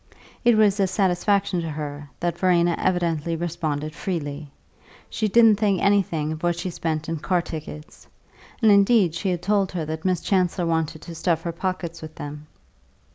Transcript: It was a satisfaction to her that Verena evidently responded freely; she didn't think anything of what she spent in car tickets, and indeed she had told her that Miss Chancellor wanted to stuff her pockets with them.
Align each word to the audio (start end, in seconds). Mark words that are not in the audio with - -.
It 0.43 0.57
was 0.57 0.79
a 0.79 0.87
satisfaction 0.87 1.61
to 1.61 1.69
her 1.69 2.09
that 2.19 2.35
Verena 2.39 2.73
evidently 2.79 3.35
responded 3.35 3.93
freely; 3.93 4.49
she 5.11 5.27
didn't 5.27 5.57
think 5.59 5.79
anything 5.79 6.31
of 6.31 6.41
what 6.41 6.57
she 6.57 6.71
spent 6.71 7.07
in 7.07 7.17
car 7.17 7.39
tickets, 7.43 8.07
and 8.63 8.71
indeed 8.71 9.13
she 9.13 9.29
had 9.29 9.43
told 9.43 9.71
her 9.73 9.85
that 9.85 10.03
Miss 10.03 10.21
Chancellor 10.21 10.65
wanted 10.65 11.03
to 11.03 11.13
stuff 11.13 11.43
her 11.43 11.51
pockets 11.51 12.01
with 12.01 12.15
them. 12.15 12.47